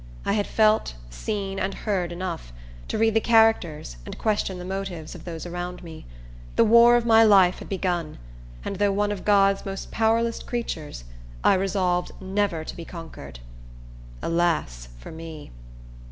I 0.25 0.33
had 0.33 0.47
felt, 0.47 0.95
seen, 1.11 1.59
and 1.59 1.75
heard 1.75 2.11
enough, 2.11 2.51
to 2.87 2.97
read 2.97 3.13
the 3.13 3.21
characters, 3.21 3.97
and 4.03 4.17
question 4.17 4.57
the 4.57 4.65
motives, 4.65 5.13
of 5.13 5.25
those 5.25 5.45
around 5.45 5.83
me. 5.83 6.07
The 6.55 6.63
war 6.63 6.95
of 6.95 7.05
my 7.05 7.23
life 7.23 7.59
had 7.59 7.69
begun; 7.69 8.17
and 8.65 8.77
though 8.77 8.91
one 8.93 9.11
of 9.11 9.23
God's 9.23 9.63
most 9.63 9.91
powerless 9.91 10.41
creatures, 10.41 11.03
I 11.43 11.53
resolved 11.53 12.13
never 12.19 12.63
to 12.63 12.75
be 12.75 12.83
conquered. 12.83 13.41
Alas, 14.23 14.87
for 14.97 15.11
me! 15.11 15.51